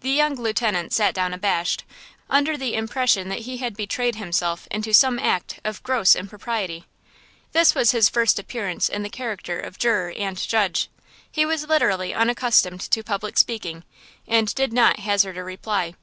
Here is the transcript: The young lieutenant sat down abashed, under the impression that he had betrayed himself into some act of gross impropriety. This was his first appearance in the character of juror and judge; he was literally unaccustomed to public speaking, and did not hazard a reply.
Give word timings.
The 0.00 0.10
young 0.12 0.36
lieutenant 0.36 0.92
sat 0.92 1.12
down 1.12 1.34
abashed, 1.34 1.82
under 2.30 2.56
the 2.56 2.76
impression 2.76 3.28
that 3.30 3.40
he 3.40 3.56
had 3.56 3.76
betrayed 3.76 4.14
himself 4.14 4.68
into 4.70 4.92
some 4.94 5.18
act 5.18 5.58
of 5.64 5.82
gross 5.82 6.14
impropriety. 6.14 6.84
This 7.50 7.74
was 7.74 7.90
his 7.90 8.08
first 8.08 8.38
appearance 8.38 8.88
in 8.88 9.02
the 9.02 9.10
character 9.10 9.58
of 9.58 9.76
juror 9.76 10.12
and 10.16 10.36
judge; 10.38 10.88
he 11.28 11.44
was 11.44 11.66
literally 11.66 12.14
unaccustomed 12.14 12.82
to 12.82 13.02
public 13.02 13.36
speaking, 13.36 13.82
and 14.28 14.54
did 14.54 14.72
not 14.72 15.00
hazard 15.00 15.36
a 15.36 15.42
reply. 15.42 15.94